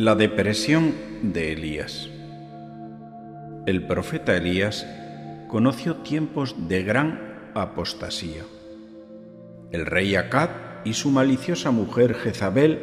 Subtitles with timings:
[0.00, 2.08] La depresión de Elías.
[3.66, 4.86] El profeta Elías
[5.46, 8.44] conoció tiempos de gran apostasía.
[9.70, 10.48] El rey Acad
[10.86, 12.78] y su maliciosa mujer Jezabel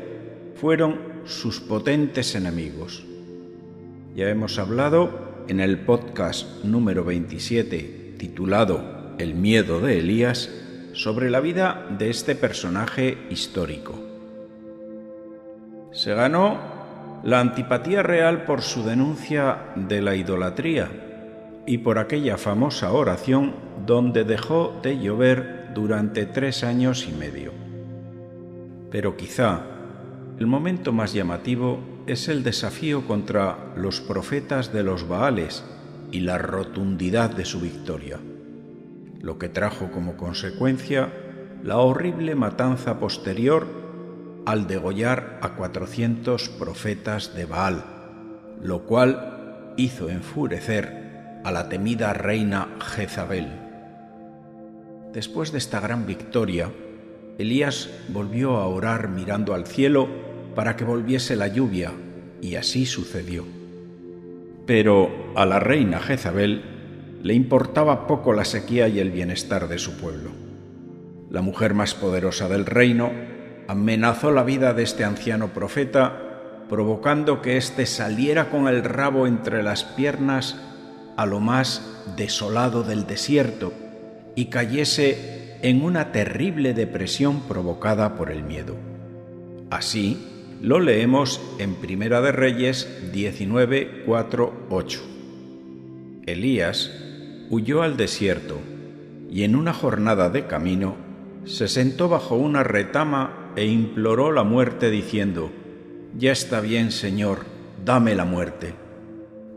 [0.62, 3.04] fueron sus potentes enemigos.
[4.16, 10.52] Ya hemos hablado en el podcast número 27 titulado El miedo de Elías
[10.94, 14.00] sobre la vida de este personaje histórico.
[15.92, 16.77] Se ganó
[17.24, 20.90] la antipatía real por su denuncia de la idolatría
[21.66, 23.54] y por aquella famosa oración
[23.86, 27.52] donde dejó de llover durante tres años y medio.
[28.90, 29.62] Pero quizá
[30.40, 35.66] el momento más llamativo es el desafío contra los profetas de los Baales
[36.12, 38.18] y la rotundidad de su victoria
[39.22, 41.12] lo que trajo como consecuencia
[41.64, 43.68] la horrible matanza posterior
[44.48, 47.84] al degollar a cuatrocientos profetas de Baal,
[48.62, 53.50] lo cual hizo enfurecer a la temida reina Jezabel.
[55.12, 56.72] Después de esta gran victoria,
[57.38, 60.08] Elías volvió a orar mirando al cielo
[60.56, 61.92] para que volviese la lluvia,
[62.42, 63.44] y así sucedió.
[64.66, 66.64] Pero a la reina Jezabel
[67.22, 70.30] le importaba poco la sequía y el bienestar de su pueblo.
[71.30, 73.36] La mujer más poderosa del reino
[73.68, 79.64] amenazó la vida de este anciano profeta, provocando que éste saliera con el rabo entre
[79.64, 80.58] las piernas
[81.16, 81.82] a lo más
[82.16, 83.74] desolado del desierto
[84.36, 88.76] y cayese en una terrible depresión provocada por el miedo.
[89.70, 90.18] Así
[90.62, 94.06] lo leemos en Primera de Reyes 19,
[94.70, 95.00] 8.
[96.26, 96.92] Elías
[97.50, 98.60] huyó al desierto
[99.30, 100.96] y en una jornada de camino
[101.46, 105.50] se sentó bajo una retama e imploró la muerte diciendo,
[106.16, 107.40] Ya está bien, Señor,
[107.84, 108.76] dame la muerte.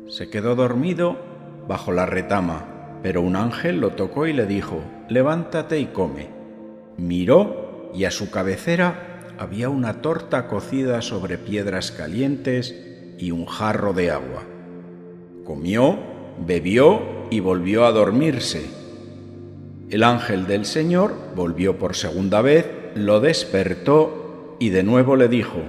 [0.08, 1.18] Se quedó dormido
[1.68, 6.30] bajo la retama, pero un ángel lo tocó y le dijo, Levántate y come.
[6.96, 12.74] Miró y a su cabecera había una torta cocida sobre piedras calientes
[13.18, 14.44] y un jarro de agua.
[15.44, 15.98] Comió,
[16.46, 18.64] bebió y volvió a dormirse.
[19.90, 25.62] El ángel del Señor volvió por segunda vez, lo despertó y de nuevo le dijo,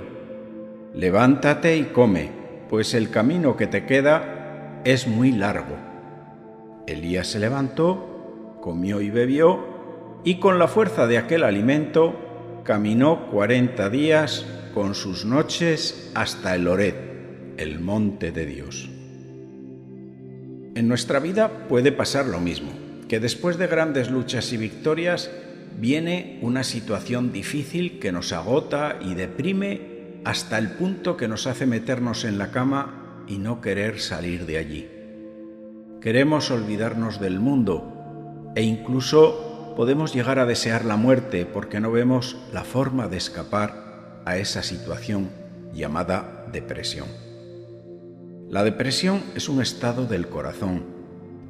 [0.94, 2.30] Levántate y come,
[2.70, 5.78] pues el camino que te queda es muy largo.
[6.88, 9.60] Elías se levantó, comió y bebió,
[10.24, 16.68] y con la fuerza de aquel alimento caminó cuarenta días con sus noches hasta el
[16.68, 16.96] Ored,
[17.58, 18.90] el monte de Dios.
[20.76, 22.72] En nuestra vida puede pasar lo mismo,
[23.08, 25.32] que después de grandes luchas y victorias
[25.80, 29.92] viene una situación difícil que nos agota y deprime
[30.24, 34.58] hasta el punto que nos hace meternos en la cama y no querer salir de
[34.58, 34.90] allí.
[36.02, 42.38] Queremos olvidarnos del mundo e incluso podemos llegar a desear la muerte porque no vemos
[42.54, 45.30] la forma de escapar a esa situación
[45.74, 47.08] llamada depresión.
[48.50, 50.84] La depresión es un estado del corazón,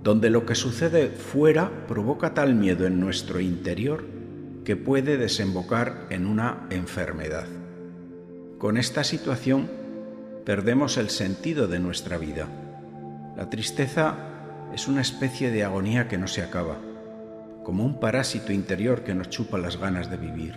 [0.03, 4.06] donde lo que sucede fuera provoca tal miedo en nuestro interior
[4.66, 7.47] que puede desembocar en una enfermedad.
[8.57, 9.69] Con esta situación
[10.45, 12.47] perdemos el sentido de nuestra vida.
[13.35, 14.16] La tristeza
[14.73, 16.78] es una especie de agonía que no se acaba,
[17.63, 20.56] como un parásito interior que nos chupa las ganas de vivir.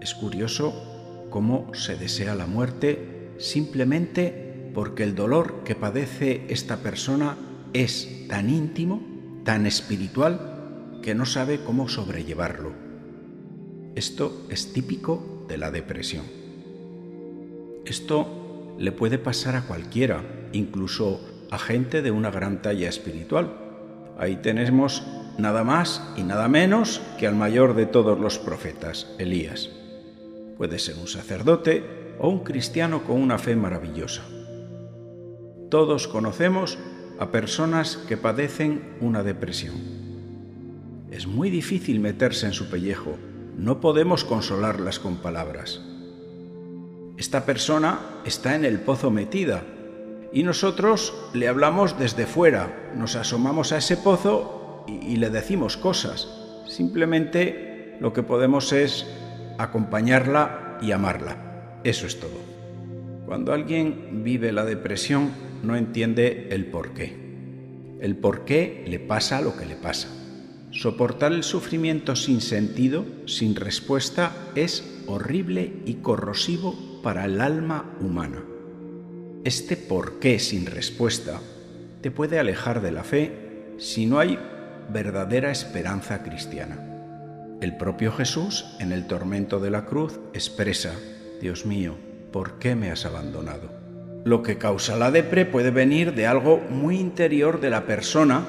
[0.00, 7.36] Es curioso cómo se desea la muerte simplemente porque el dolor que padece esta persona
[7.72, 9.02] es tan íntimo,
[9.44, 12.72] tan espiritual, que no sabe cómo sobrellevarlo.
[13.94, 16.24] Esto es típico de la depresión.
[17.84, 20.22] Esto le puede pasar a cualquiera,
[20.52, 21.20] incluso
[21.50, 23.52] a gente de una gran talla espiritual.
[24.18, 25.06] Ahí tenemos
[25.38, 29.70] nada más y nada menos que al mayor de todos los profetas, Elías.
[30.56, 34.22] Puede ser un sacerdote o un cristiano con una fe maravillosa.
[35.70, 36.78] Todos conocemos
[37.22, 39.76] a personas que padecen una depresión.
[41.12, 43.16] Es muy difícil meterse en su pellejo,
[43.56, 45.80] no podemos consolarlas con palabras.
[47.16, 49.62] Esta persona está en el pozo metida
[50.32, 56.26] y nosotros le hablamos desde fuera, nos asomamos a ese pozo y, le decimos cosas.
[56.66, 59.06] Simplemente lo que podemos es
[59.58, 61.78] acompañarla y amarla.
[61.84, 62.40] Eso es todo.
[63.26, 67.16] Cuando alguien vive la depresión no entiende el por qué.
[68.00, 70.08] El por qué le pasa lo que le pasa.
[70.70, 78.42] Soportar el sufrimiento sin sentido, sin respuesta, es horrible y corrosivo para el alma humana.
[79.44, 81.40] este por qué sin respuesta
[82.00, 84.38] te puede alejar de la fe si no hay
[84.92, 86.78] verdadera esperanza cristiana.
[87.60, 90.94] El propio Jesús, en el tormento de la cruz, expresa,
[91.40, 91.96] Dios mío,
[92.32, 93.81] ¿por qué me has abandonado?
[94.24, 98.44] Lo que causa la depre puede venir de algo muy interior de la persona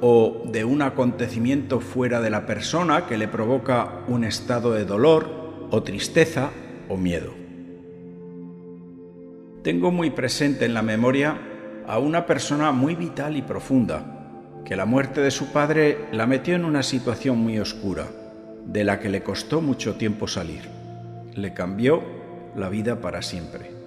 [0.00, 5.68] o de un acontecimiento fuera de la persona que le provoca un estado de dolor
[5.70, 6.50] o tristeza
[6.88, 7.34] o miedo.
[9.62, 11.36] Tengo muy presente en la memoria
[11.86, 16.54] a una persona muy vital y profunda, que la muerte de su padre la metió
[16.54, 18.06] en una situación muy oscura,
[18.64, 20.62] de la que le costó mucho tiempo salir.
[21.34, 22.02] Le cambió
[22.54, 23.77] la vida para siempre.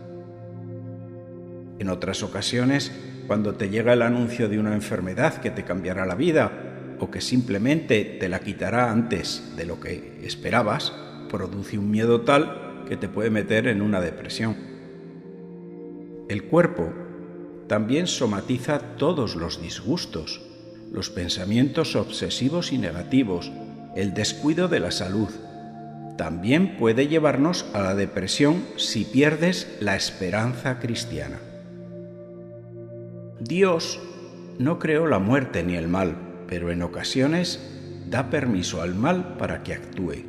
[1.81, 2.91] En otras ocasiones,
[3.25, 6.51] cuando te llega el anuncio de una enfermedad que te cambiará la vida
[6.99, 10.93] o que simplemente te la quitará antes de lo que esperabas,
[11.27, 14.55] produce un miedo tal que te puede meter en una depresión.
[16.29, 16.93] El cuerpo
[17.65, 20.39] también somatiza todos los disgustos,
[20.91, 23.51] los pensamientos obsesivos y negativos,
[23.95, 25.29] el descuido de la salud.
[26.15, 31.39] También puede llevarnos a la depresión si pierdes la esperanza cristiana.
[33.51, 33.99] Dios
[34.59, 36.15] no creó la muerte ni el mal,
[36.47, 37.59] pero en ocasiones
[38.09, 40.23] da permiso al mal para que actúe.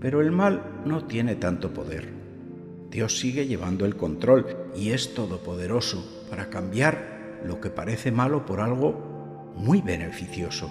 [0.00, 2.08] Pero el mal no tiene tanto poder.
[2.90, 8.60] Dios sigue llevando el control y es todopoderoso para cambiar lo que parece malo por
[8.60, 10.68] algo muy beneficioso.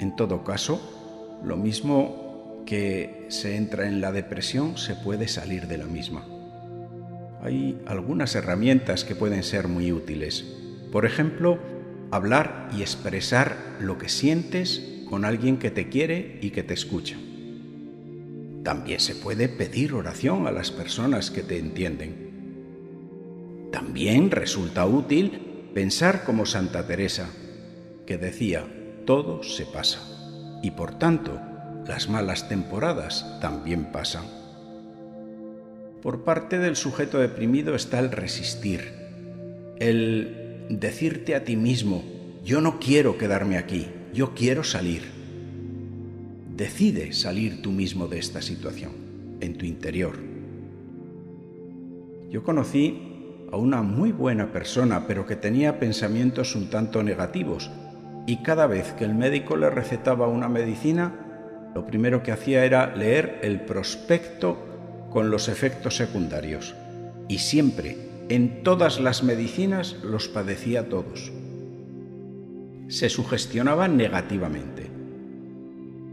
[0.00, 5.78] En todo caso, lo mismo que se entra en la depresión se puede salir de
[5.78, 6.24] la misma
[7.44, 10.63] hay algunas herramientas que pueden ser muy útiles.
[10.94, 11.58] Por ejemplo,
[12.12, 17.16] hablar y expresar lo que sientes con alguien que te quiere y que te escucha.
[18.62, 22.14] También se puede pedir oración a las personas que te entienden.
[23.72, 27.28] También resulta útil pensar como Santa Teresa,
[28.06, 28.64] que decía,
[29.04, 29.98] todo se pasa,
[30.62, 31.40] y por tanto,
[31.88, 34.26] las malas temporadas también pasan.
[36.02, 38.92] Por parte del sujeto deprimido está el resistir,
[39.80, 42.02] el decirte a ti mismo,
[42.44, 45.02] yo no quiero quedarme aquí, yo quiero salir.
[46.56, 48.92] Decide salir tú mismo de esta situación,
[49.40, 50.16] en tu interior.
[52.30, 53.00] Yo conocí
[53.52, 57.70] a una muy buena persona, pero que tenía pensamientos un tanto negativos,
[58.26, 62.94] y cada vez que el médico le recetaba una medicina, lo primero que hacía era
[62.94, 64.56] leer el prospecto
[65.10, 66.74] con los efectos secundarios
[67.28, 67.96] y siempre,
[68.28, 71.32] en todas las medicinas, los padecía todos.
[72.88, 74.90] Se sugestionaba negativamente.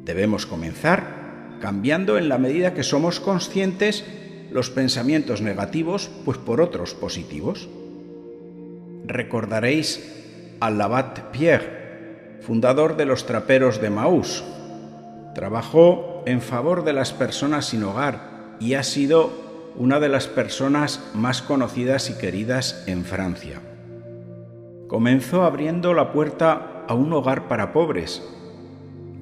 [0.03, 4.03] Debemos comenzar cambiando en la medida que somos conscientes
[4.51, 7.69] los pensamientos negativos pues por otros positivos.
[9.05, 14.43] Recordaréis al Labat Pierre, fundador de los traperos de Maús.
[15.33, 19.31] Trabajó en favor de las personas sin hogar y ha sido
[19.75, 23.61] una de las personas más conocidas y queridas en Francia.
[24.87, 28.21] Comenzó abriendo la puerta a un hogar para pobres,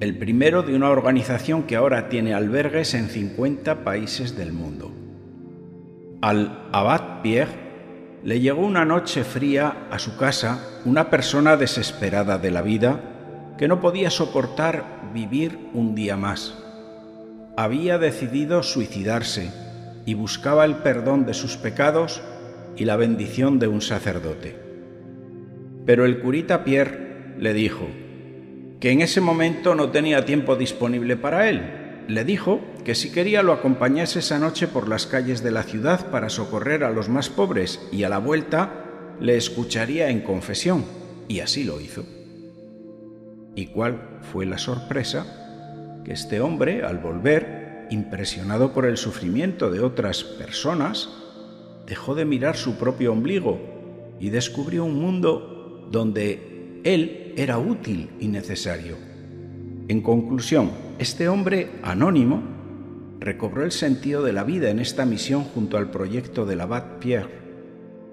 [0.00, 4.90] el primero de una organización que ahora tiene albergues en 50 países del mundo.
[6.22, 7.70] Al abad Pierre
[8.24, 13.68] le llegó una noche fría a su casa una persona desesperada de la vida que
[13.68, 16.54] no podía soportar vivir un día más
[17.56, 19.50] había decidido suicidarse
[20.06, 22.22] y buscaba el perdón de sus pecados
[22.76, 24.56] y la bendición de un sacerdote.
[25.86, 27.86] Pero el curita Pierre le dijo
[28.80, 32.04] que en ese momento no tenía tiempo disponible para él.
[32.08, 36.10] Le dijo que si quería lo acompañase esa noche por las calles de la ciudad
[36.10, 38.84] para socorrer a los más pobres y a la vuelta
[39.20, 40.84] le escucharía en confesión.
[41.28, 42.04] Y así lo hizo.
[43.54, 45.40] ¿Y cuál fue la sorpresa?
[46.04, 47.59] que este hombre, al volver,
[47.90, 51.08] impresionado por el sufrimiento de otras personas,
[51.86, 53.58] dejó de mirar su propio ombligo
[54.20, 58.96] y descubrió un mundo donde él era útil y necesario.
[59.88, 62.42] En conclusión, este hombre anónimo
[63.18, 67.40] recobró el sentido de la vida en esta misión junto al proyecto del abad Pierre.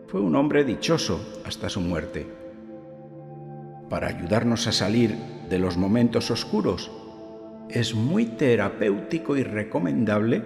[0.07, 2.25] Fue un hombre dichoso hasta su muerte.
[3.89, 5.15] Para ayudarnos a salir
[5.49, 6.91] de los momentos oscuros,
[7.69, 10.41] es muy terapéutico y recomendable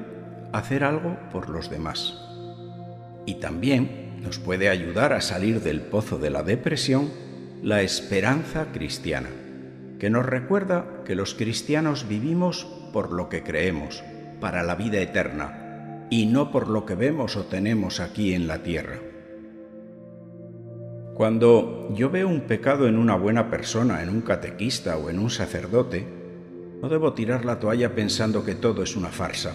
[0.51, 2.17] hacer algo por los demás.
[3.25, 7.09] Y también nos puede ayudar a salir del pozo de la depresión
[7.61, 9.29] la esperanza cristiana,
[9.99, 14.03] que nos recuerda que los cristianos vivimos por lo que creemos,
[14.39, 18.63] para la vida eterna, y no por lo que vemos o tenemos aquí en la
[18.63, 18.99] tierra.
[21.13, 25.29] Cuando yo veo un pecado en una buena persona, en un catequista o en un
[25.29, 26.20] sacerdote,
[26.81, 29.53] no debo tirar la toalla pensando que todo es una farsa.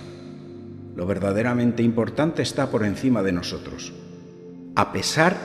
[0.95, 3.93] Lo verdaderamente importante está por encima de nosotros,
[4.77, 5.37] a pesar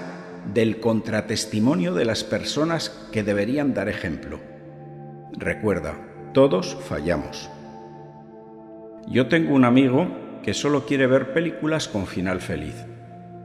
[0.53, 4.39] del contratestimonio de las personas que deberían dar ejemplo.
[5.33, 5.95] Recuerda,
[6.33, 7.49] todos fallamos.
[9.07, 12.75] Yo tengo un amigo que solo quiere ver películas con final feliz,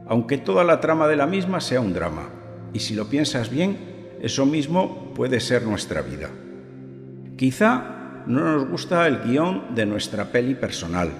[0.07, 2.29] aunque toda la trama de la misma sea un drama.
[2.71, 3.77] Y si lo piensas bien,
[4.21, 6.29] eso mismo puede ser nuestra vida.
[7.35, 7.96] Quizá
[8.27, 11.11] no nos gusta el guion de nuestra peli personal,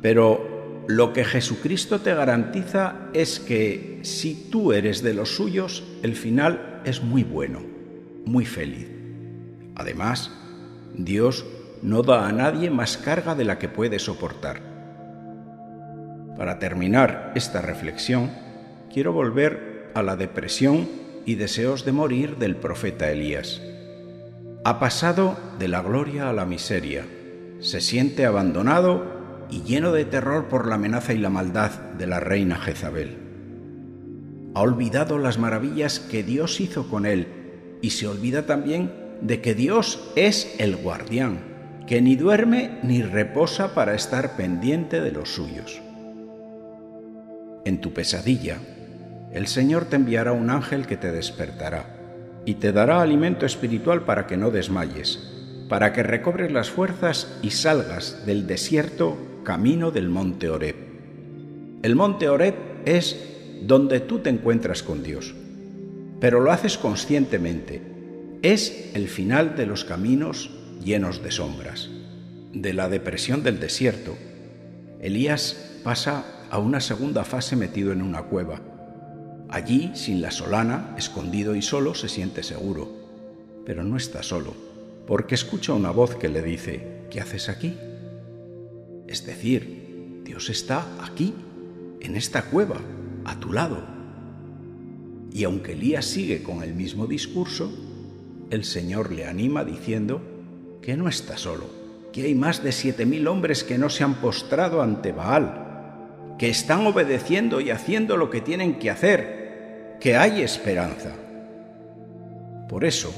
[0.00, 6.14] pero lo que Jesucristo te garantiza es que si tú eres de los suyos, el
[6.14, 7.60] final es muy bueno,
[8.24, 8.88] muy feliz.
[9.74, 10.30] Además,
[10.94, 11.44] Dios
[11.82, 14.60] no da a nadie más carga de la que puede soportar.
[16.36, 18.30] Para terminar esta reflexión,
[18.92, 20.88] quiero volver a la depresión
[21.24, 23.60] y deseos de morir del profeta Elías.
[24.66, 27.06] Ha pasado de la gloria a la miseria,
[27.60, 32.18] se siente abandonado y lleno de terror por la amenaza y la maldad de la
[32.18, 33.16] reina Jezabel.
[34.56, 37.28] Ha olvidado las maravillas que Dios hizo con él
[37.80, 43.72] y se olvida también de que Dios es el guardián, que ni duerme ni reposa
[43.72, 45.80] para estar pendiente de los suyos.
[47.64, 48.56] En tu pesadilla,
[49.30, 51.95] el Señor te enviará un ángel que te despertará
[52.46, 55.18] y te dará alimento espiritual para que no desmayes,
[55.68, 60.76] para que recobres las fuerzas y salgas del desierto camino del monte Oreb.
[61.82, 62.54] El monte Oreb
[62.86, 63.16] es
[63.62, 65.34] donde tú te encuentras con Dios,
[66.20, 67.82] pero lo haces conscientemente.
[68.42, 70.50] Es el final de los caminos
[70.82, 71.90] llenos de sombras.
[72.52, 74.16] De la depresión del desierto,
[75.00, 78.60] Elías pasa a una segunda fase metido en una cueva.
[79.48, 82.90] Allí, sin la solana, escondido y solo, se siente seguro.
[83.64, 84.54] Pero no está solo,
[85.06, 87.76] porque escucha una voz que le dice, ¿qué haces aquí?
[89.06, 91.34] Es decir, Dios está aquí,
[92.00, 92.80] en esta cueva,
[93.24, 93.84] a tu lado.
[95.32, 97.72] Y aunque Elías sigue con el mismo discurso,
[98.50, 100.22] el Señor le anima diciendo
[100.82, 101.66] que no está solo,
[102.12, 105.65] que hay más de siete mil hombres que no se han postrado ante Baal,
[106.38, 111.12] que están obedeciendo y haciendo lo que tienen que hacer, que hay esperanza.
[112.68, 113.14] Por eso,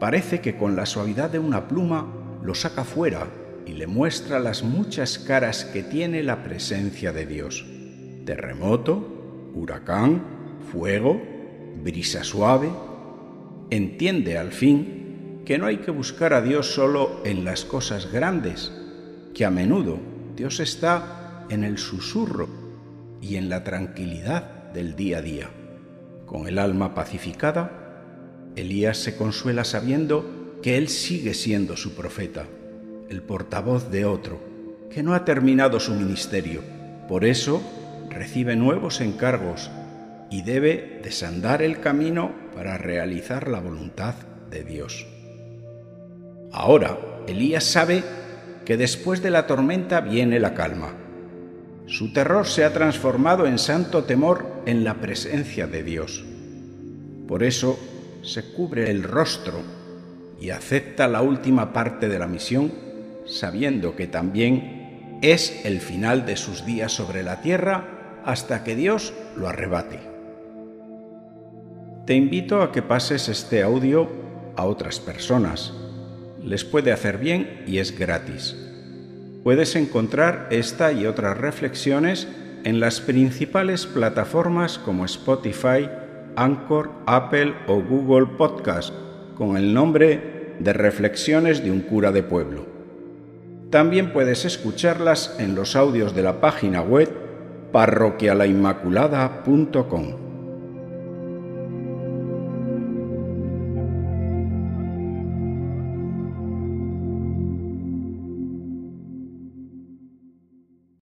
[0.00, 2.06] parece que con la suavidad de una pluma
[2.42, 3.26] lo saca fuera
[3.66, 7.64] y le muestra las muchas caras que tiene la presencia de Dios.
[8.24, 10.22] Terremoto, huracán,
[10.72, 11.20] fuego,
[11.82, 12.70] brisa suave.
[13.70, 18.72] Entiende al fin que no hay que buscar a Dios solo en las cosas grandes,
[19.34, 19.98] que a menudo
[20.36, 22.48] Dios está en el susurro
[23.20, 25.50] y en la tranquilidad del día a día.
[26.26, 32.46] Con el alma pacificada, Elías se consuela sabiendo que él sigue siendo su profeta,
[33.08, 34.40] el portavoz de otro,
[34.90, 36.62] que no ha terminado su ministerio.
[37.08, 37.62] Por eso
[38.10, 39.70] recibe nuevos encargos
[40.30, 44.14] y debe desandar el camino para realizar la voluntad
[44.50, 45.06] de Dios.
[46.52, 48.02] Ahora, Elías sabe
[48.64, 51.03] que después de la tormenta viene la calma
[51.86, 56.24] su terror se ha transformado en santo temor en la presencia de Dios.
[57.28, 57.78] Por eso
[58.22, 59.60] se cubre el rostro
[60.40, 62.72] y acepta la última parte de la misión,
[63.26, 69.12] sabiendo que también es el final de sus días sobre la tierra hasta que Dios
[69.36, 70.00] lo arrebate.
[72.06, 74.10] Te invito a que pases este audio
[74.56, 75.72] a otras personas.
[76.42, 78.63] Les puede hacer bien y es gratis.
[79.44, 82.26] Puedes encontrar esta y otras reflexiones
[82.64, 85.90] en las principales plataformas como Spotify,
[86.34, 88.94] Anchor, Apple o Google Podcast
[89.36, 92.64] con el nombre de Reflexiones de un cura de pueblo.
[93.68, 97.10] También puedes escucharlas en los audios de la página web
[97.70, 100.23] parroquialainmaculada.com.